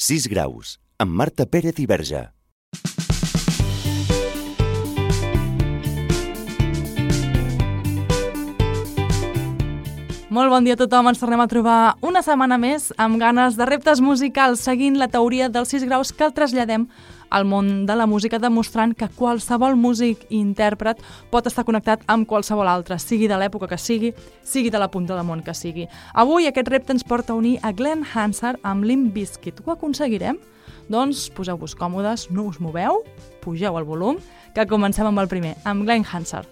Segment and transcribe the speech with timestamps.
[0.00, 2.22] 6 graus, amb Marta Pérez i Verge.
[10.30, 13.66] Molt bon dia a tothom, ens tornem a trobar una setmana més amb ganes de
[13.66, 16.84] reptes musicals seguint la teoria dels 6 graus que el traslladem
[17.34, 21.02] al món de la música demostrant que qualsevol músic i intèrpret
[21.34, 24.14] pot estar connectat amb qualsevol altre, sigui de l'època que sigui,
[24.46, 25.88] sigui de la punta del món que sigui.
[26.14, 29.64] Avui aquest repte ens porta a unir a Glenn Hansard amb Limp Bizkit.
[29.66, 30.38] Ho aconseguirem?
[30.86, 33.02] Doncs poseu-vos còmodes, no us moveu,
[33.42, 34.22] pugeu el volum,
[34.54, 36.46] que comencem amb el primer, amb Glenn Hansard.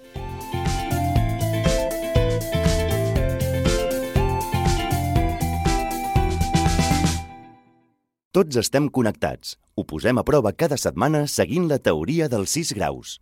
[8.39, 9.57] Tots estem connectats.
[9.75, 13.17] Ho posem a prova cada setmana seguint la teoria dels 6 graus.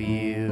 [0.00, 0.49] you.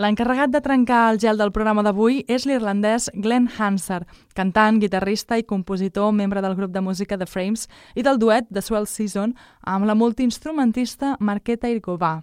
[0.00, 3.98] L'encarregat de trencar el gel del programa d'avui és l'irlandès Glenn Hanser,
[4.32, 8.62] cantant, guitarrista i compositor, membre del grup de música The Frames i del duet The
[8.64, 12.22] Swell Season amb la multiinstrumentista Marqueta Irgovà.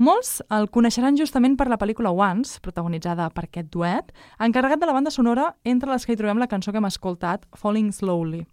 [0.00, 4.96] Molts el coneixeran justament per la pel·lícula Once, protagonitzada per aquest duet, encarregat de la
[4.96, 8.46] banda sonora entre les que hi trobem la cançó que hem escoltat, Falling Slowly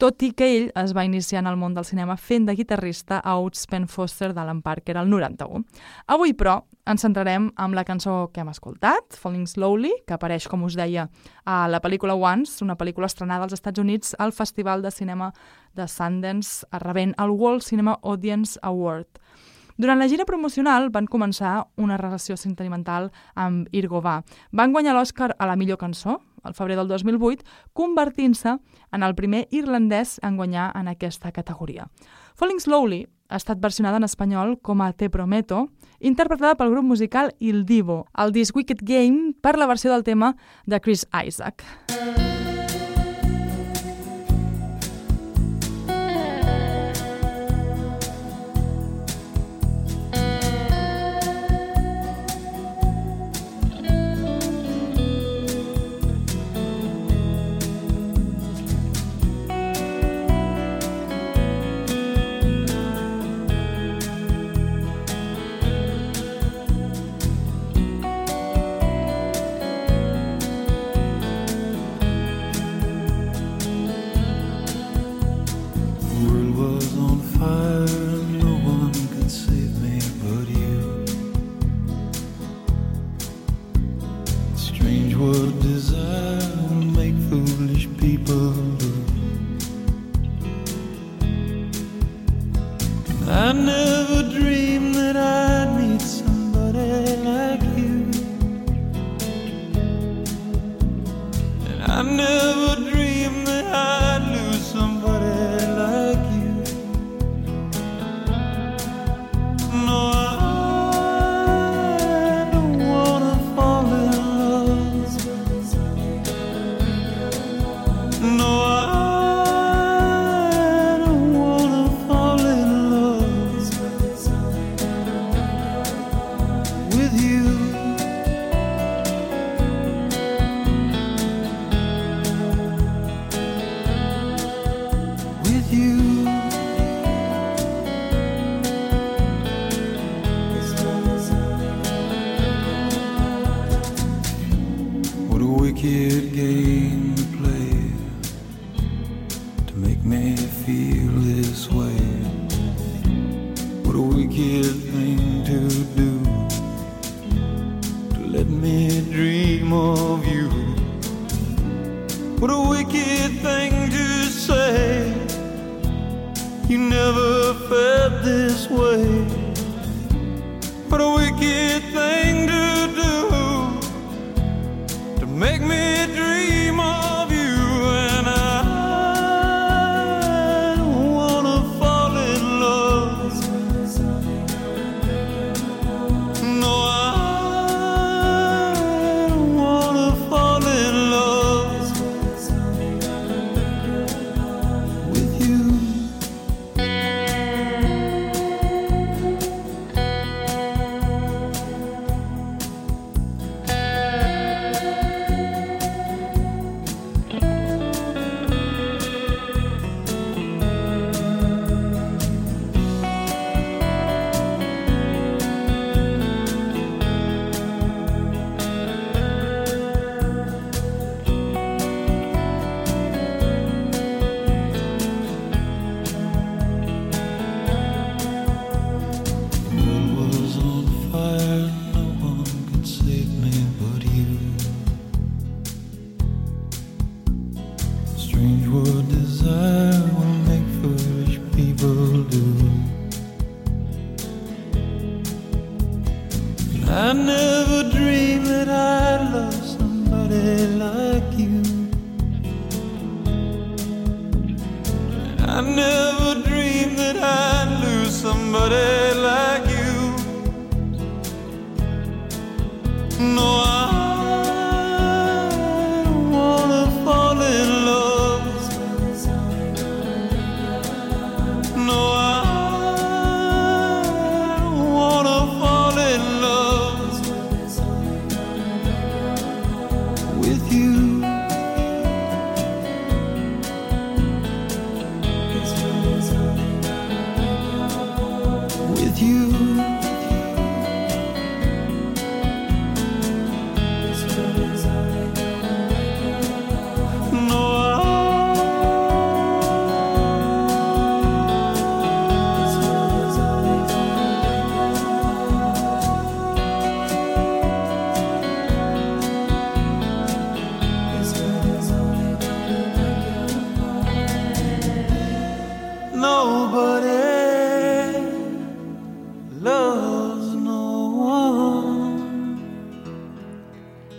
[0.00, 3.18] tot i que ell es va iniciar en el món del cinema fent de guitarrista
[3.20, 5.60] a Outspen Foster d'Alan Parker al 91.
[6.08, 6.54] Avui, però,
[6.88, 11.10] ens centrarem amb la cançó que hem escoltat, Falling Slowly, que apareix, com us deia,
[11.44, 15.34] a la pel·lícula Once, una pel·lícula estrenada als Estats Units al Festival de Cinema
[15.76, 19.20] de Sundance, rebent el World Cinema Audience Award.
[19.80, 24.18] Durant la gira promocional van començar una relació sentimental amb Irgovà.
[24.52, 28.58] Van guanyar l'Oscar a la millor cançó, al febrer del 2008, convertint-se
[28.92, 31.88] en el primer irlandès en guanyar en aquesta categoria.
[32.36, 37.32] Falling Slowly ha estat versionada en espanyol com a Te Prometo, interpretada pel grup musical
[37.38, 40.34] Il Divo, al disc Wicked Game per la versió del tema
[40.66, 41.64] de Chris Isaac.
[41.88, 42.20] Mm.
[42.20, 42.29] with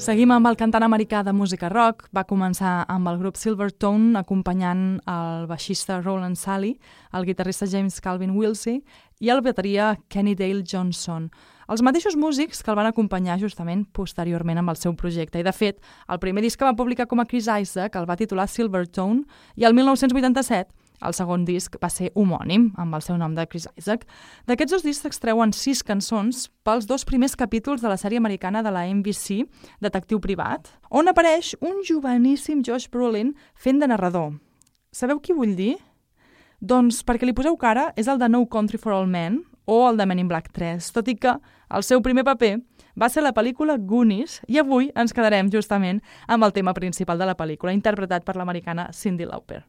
[0.02, 2.08] Seguim amb el cantant americà de música rock.
[2.10, 6.72] Va començar amb el grup Silvertone acompanyant el baixista Roland Sally,
[7.14, 8.80] el guitarrista James Calvin Wilsey
[9.22, 11.30] i el bateria Kenny Dale Johnson.
[11.70, 15.38] Els mateixos músics que el van acompanyar justament posteriorment amb el seu projecte.
[15.38, 15.78] I de fet,
[16.10, 19.70] el primer disc que va publicar com a Chris Isaac el va titular Silvertone i
[19.70, 24.06] el 1987 el segon disc va ser homònim, amb el seu nom de Chris Isaac.
[24.48, 28.72] D'aquests dos discs s'extreuen sis cançons pels dos primers capítols de la sèrie americana de
[28.74, 29.46] la NBC,
[29.82, 34.36] Detectiu Privat, on apareix un joveníssim Josh Brolin fent de narrador.
[34.92, 35.78] Sabeu qui vull dir?
[36.62, 39.98] Doncs perquè li poseu cara és el de No Country for All Men o el
[39.98, 41.34] de Men in Black 3, tot i que
[41.72, 42.58] el seu primer paper
[43.00, 47.30] va ser la pel·lícula Goonies i avui ens quedarem justament amb el tema principal de
[47.30, 49.64] la pel·lícula, interpretat per l'americana Cyndi Lauper.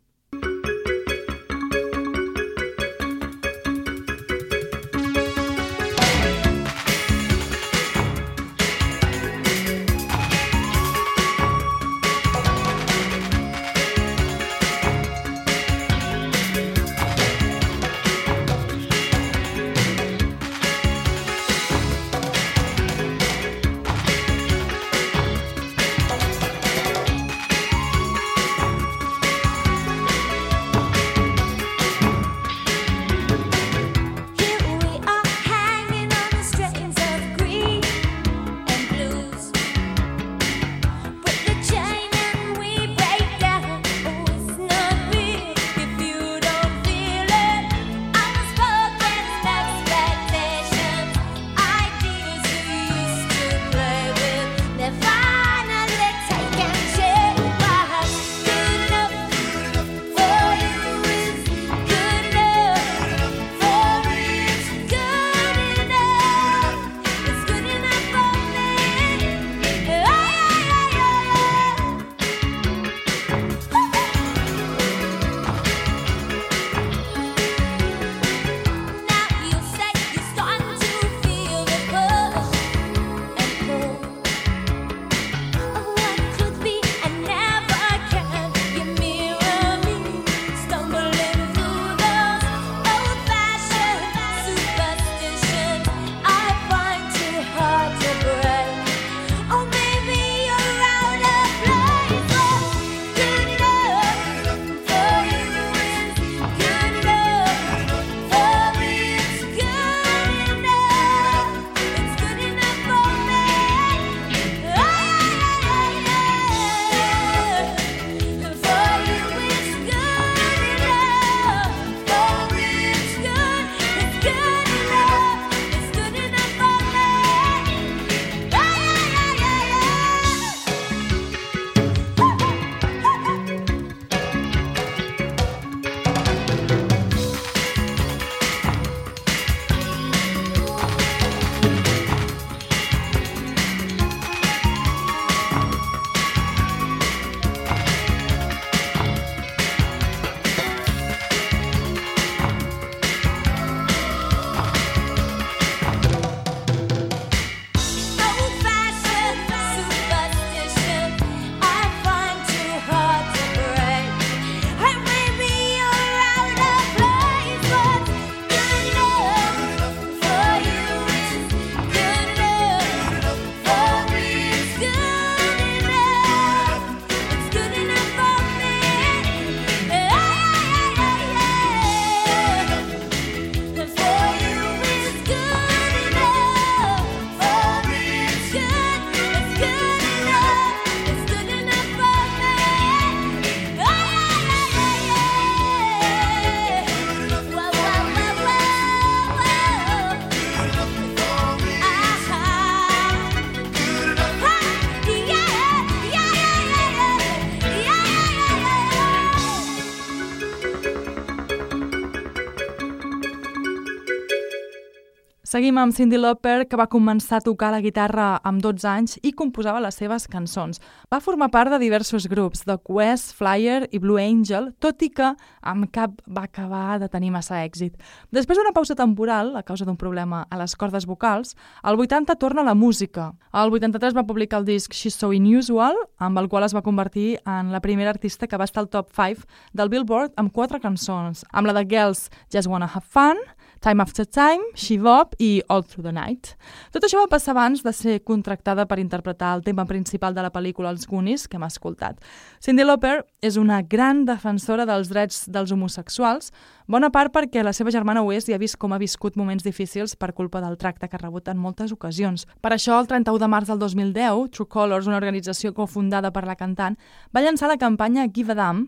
[215.52, 219.35] Seguim amb Cindy Lauper, que va començar a tocar la guitarra amb 12 anys i
[219.37, 220.78] composava les seves cançons.
[221.12, 225.26] Va formar part de diversos grups, The Quest, Flyer i Blue Angel, tot i que
[225.61, 228.00] amb cap va acabar de tenir massa èxit.
[228.32, 232.64] Després d'una pausa temporal, a causa d'un problema a les cordes vocals, al 80 torna
[232.64, 233.35] a la música.
[233.52, 237.42] Al 83 va publicar el disc She's So Unusual, amb el qual es va convertir
[237.44, 239.44] en la primera artista que va estar al top 5
[239.75, 243.37] del Billboard amb quatre cançons, amb la de Girls Just Wanna Have Fun,
[243.82, 246.52] Time After Time, She Bob i All Through the Night.
[246.94, 250.52] Tot això va passar abans de ser contractada per interpretar el tema principal de la
[250.54, 252.20] pel·lícula Els Goonies, que hem escoltat.
[252.62, 256.52] Cindy Lauper és una gran defensora dels drets dels homosexuals,
[256.86, 259.66] bona part perquè la seva germana ho és i ha vist com ha viscut moments
[259.66, 262.46] difícils per culpa del tracte que ha rebut en moltes ocasions.
[262.62, 266.54] Per això, el 31 de març del 2010, True Colors, una organització cofundada per la
[266.54, 266.94] cantant,
[267.34, 268.86] va llançar la campanya Give a Damn,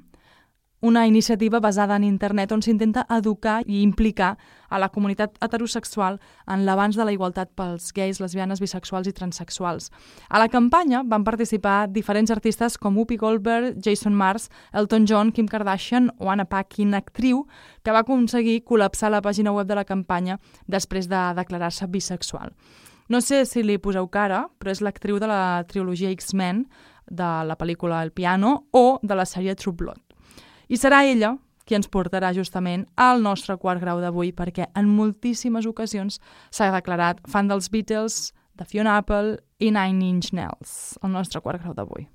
[0.84, 4.36] una iniciativa basada en internet on s'intenta educar i implicar
[4.68, 9.88] a la comunitat heterosexual en l'abans de la igualtat pels gais, lesbianes, bisexuals i transexuals.
[10.28, 15.48] A la campanya van participar diferents artistes com Whoopi Goldberg, Jason Mars, Elton John, Kim
[15.48, 17.46] Kardashian o Anna Paquin, actriu,
[17.82, 20.36] que va aconseguir col·lapsar la pàgina web de la campanya
[20.68, 22.52] després de declarar-se bisexual.
[23.08, 26.66] No sé si li poseu cara, però és l'actriu de la trilogia X-Men,
[27.08, 30.03] de la pel·lícula El piano o de la sèrie True Blood.
[30.74, 31.36] I serà ella
[31.68, 36.18] qui ens portarà justament al nostre quart grau d'avui, perquè en moltíssimes ocasions
[36.50, 41.62] s'ha declarat fan dels Beatles, de Fiona Apple i Nine Inch Nails, el nostre quart
[41.62, 42.08] grau d'avui.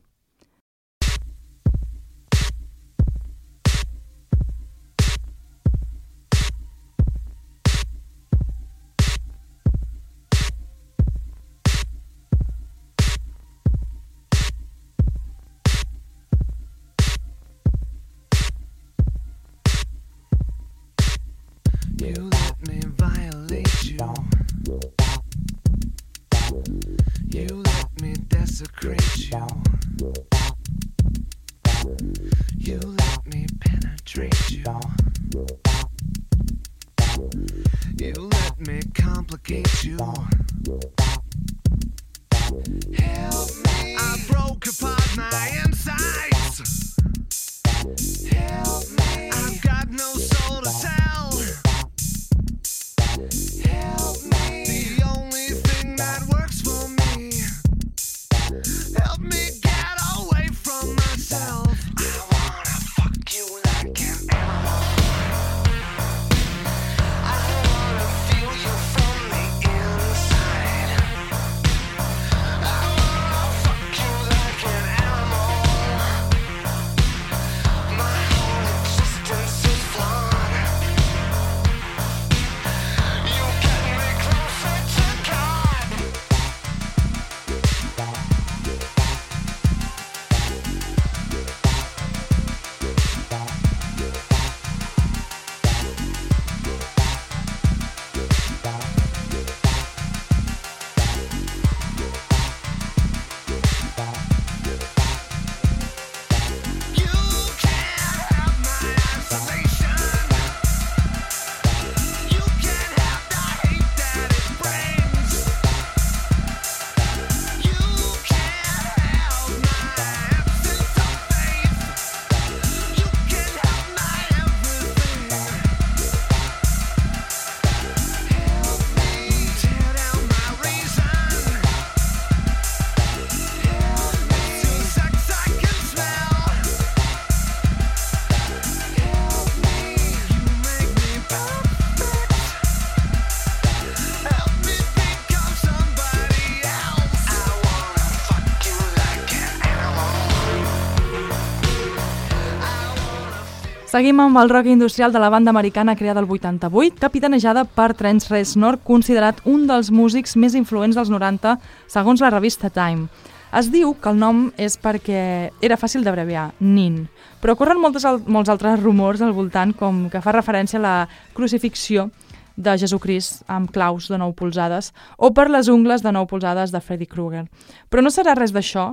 [153.89, 158.21] Seguim amb el rock industrial de la banda americana creada el 88, capitanejada per Trent
[158.29, 161.55] Reznor, considerat un dels músics més influents dels 90,
[161.89, 163.07] segons la revista Time.
[163.49, 167.07] Es diu que el nom és perquè era fàcil d'abreviar, NIN,
[167.41, 170.95] però corren moltes, molts altres rumors al voltant, com que fa referència a la
[171.33, 172.11] crucifixió
[172.55, 176.77] de Jesucrist amb claus de 9 polzades o per les ungles de 9 polzades de
[176.77, 177.47] Freddy Krueger.
[177.89, 178.91] Però no serà res d'això,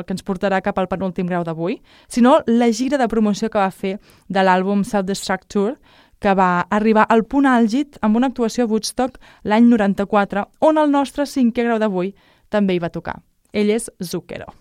[0.00, 3.60] el que ens portarà cap al penúltim grau d'avui, sinó la gira de promoció que
[3.60, 5.76] va fer de l'àlbum Self-Destruct Tour,
[6.20, 10.92] que va arribar al punt àlgid amb una actuació a Woodstock l'any 94, on el
[10.92, 12.14] nostre cinquè grau d'avui
[12.52, 13.20] també hi va tocar.
[13.52, 14.52] Ell és Zucchero.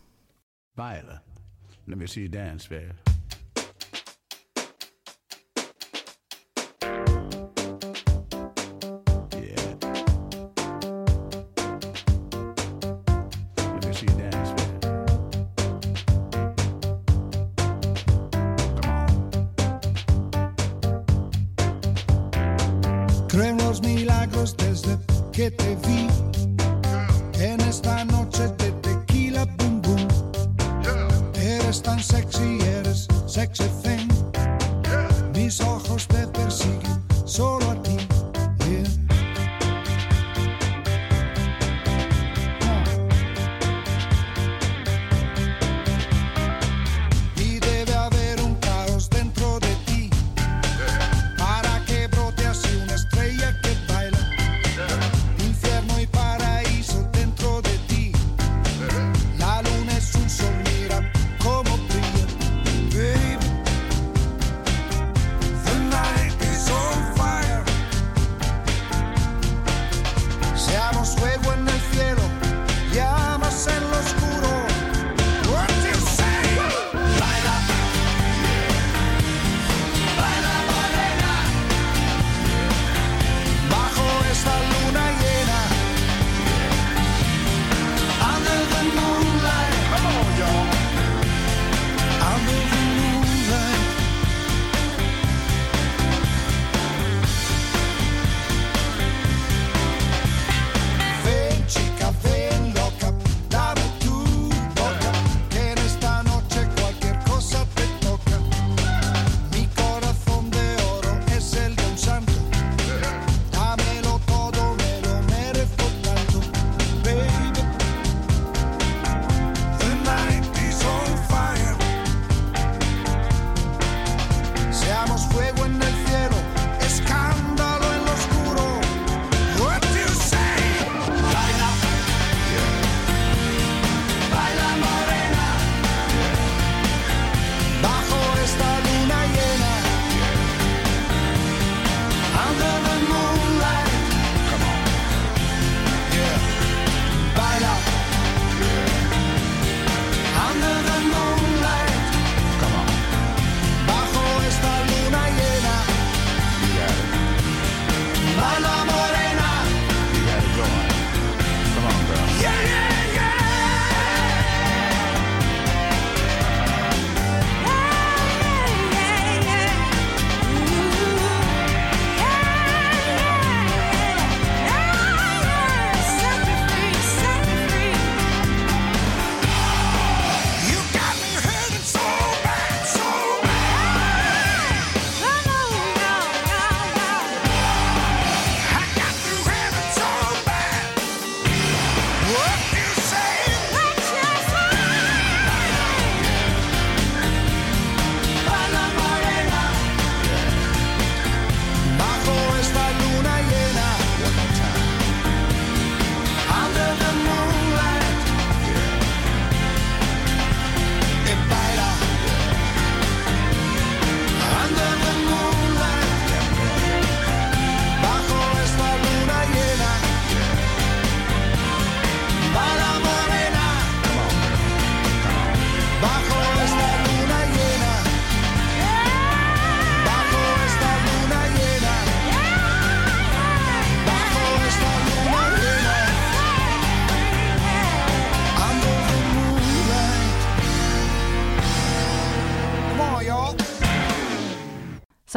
[0.79, 1.21] Viola,
[1.87, 3.08] let me see you dance, babe.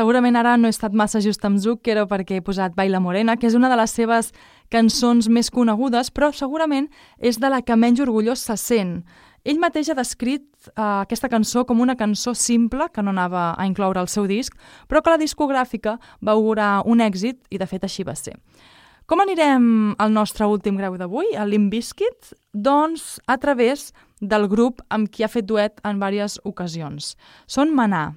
[0.02, 3.46] Segurament ara no he estat massa just amb Zucchero perquè he posat Baila Morena, que
[3.46, 4.32] és una de les seves
[4.74, 6.88] cançons més conegudes, però segurament
[7.22, 8.96] és de la que menys orgullós se sent.
[9.46, 13.66] Ell mateix ha descrit eh, aquesta cançó com una cançó simple, que no anava a
[13.70, 14.56] incloure al seu disc,
[14.90, 18.34] però que la discogràfica va augurar un èxit i de fet així va ser.
[19.06, 22.32] Com anirem al nostre últim grau d'avui, a Limp Bizkit?
[22.50, 27.14] Doncs a través del grup amb qui ha fet duet en diverses ocasions.
[27.46, 28.08] Són Manà,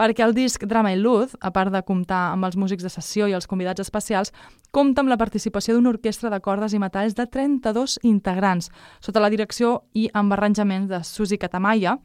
[0.00, 3.26] perquè el disc Drama i Luz, a part de comptar amb els músics de sessió
[3.28, 4.32] i els convidats especials,
[4.72, 8.70] compta amb la participació d'una orquestra de cordes i metalls de 32 integrants,
[9.04, 11.98] sota la direcció i amb arranjaments de Susi Catamaya,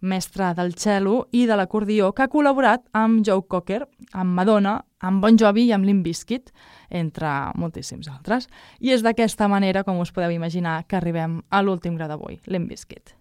[0.00, 5.20] mestre del cello i de l'acordió, que ha col·laborat amb Joe Cocker, amb Madonna, amb
[5.20, 6.04] Bon Jovi i amb Limp
[6.88, 8.48] entre moltíssims altres.
[8.80, 12.68] I és d'aquesta manera, com us podeu imaginar, que arribem a l'últim gra d'avui, Limp
[12.68, 13.16] Bizkit.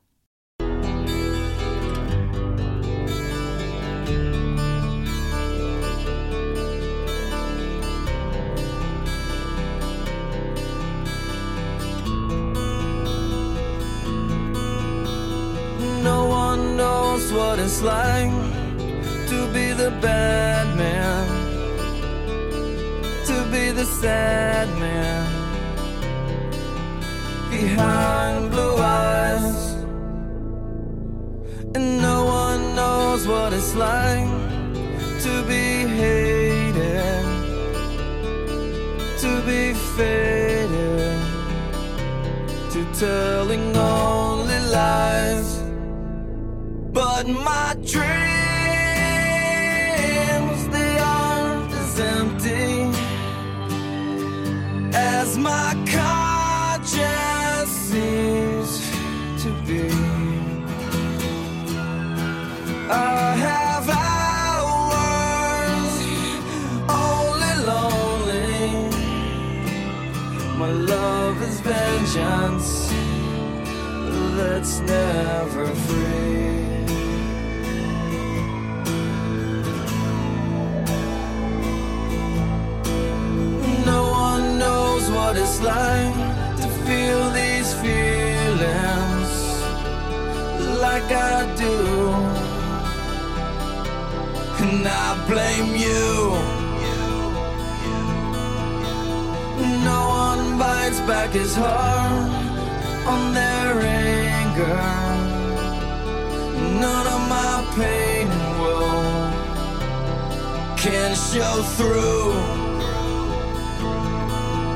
[17.13, 18.31] What it's like
[19.27, 21.27] to be the bad man,
[23.27, 25.25] to be the sad man
[27.51, 29.73] behind blue eyes.
[31.75, 34.29] And no one knows what it's like
[35.25, 37.25] to be hated,
[39.23, 41.19] to be faded,
[42.71, 45.32] to telling only lies.
[47.23, 48.03] But my dreams,
[50.67, 52.91] they aren't as empty
[54.93, 58.91] as my conscience seems
[59.41, 59.87] to be.
[62.91, 65.13] I have hours
[66.89, 68.67] only lonely.
[70.57, 72.91] My love is vengeance
[74.35, 76.12] that's never free.
[91.03, 91.73] Like I do.
[94.63, 96.31] And I blame you.
[99.83, 102.29] No one bites back his heart
[103.07, 104.91] on their anger.
[106.79, 109.31] None of my pain and woe
[110.77, 112.33] can show through.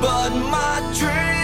[0.02, 1.37] But my dreams,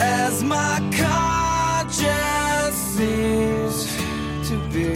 [0.00, 3.96] as my conscience seems
[4.48, 4.94] to be.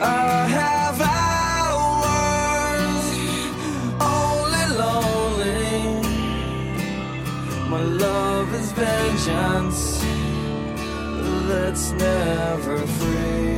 [0.00, 1.94] Uh, I have hours
[4.00, 5.80] only lonely.
[7.68, 10.02] My love is vengeance
[11.48, 13.51] that's never free.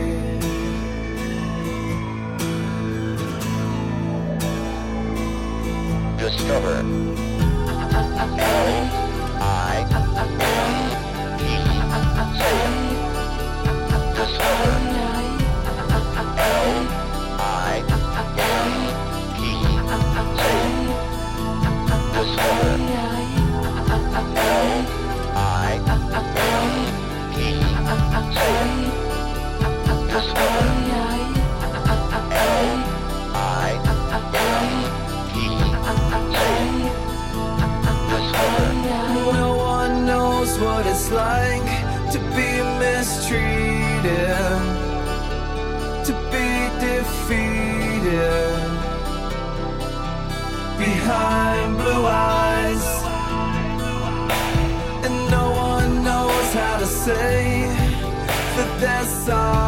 [59.25, 59.63] side.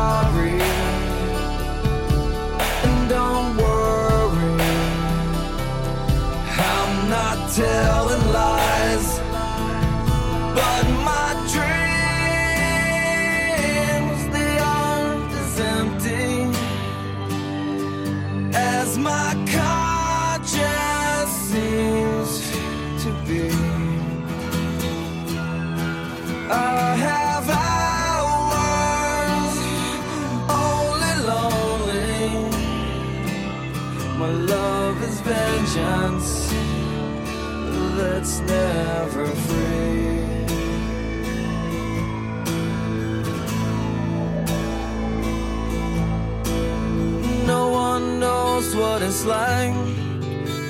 [48.97, 49.75] What it's like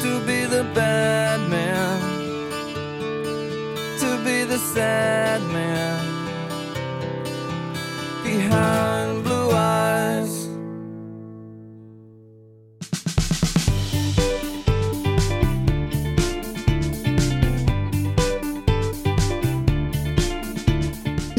[0.03, 2.01] to be the bad man,
[4.01, 6.03] to be the sad man
[8.25, 9.16] behind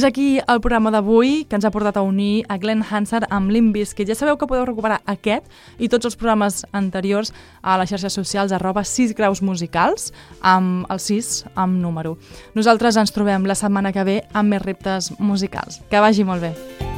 [0.07, 3.73] aquí el programa d'avui que ens ha portat a unir a Glenn Hansard amb Limp
[3.75, 4.07] Bizkit.
[4.07, 5.45] Ja sabeu que podeu recuperar aquest
[5.77, 11.03] i tots els programes anteriors a les xarxes socials arroba 6 graus musicals amb el
[11.03, 12.17] 6 amb número.
[12.55, 15.81] Nosaltres ens trobem la setmana que ve amb més reptes musicals.
[15.91, 16.96] Que vagi molt bé.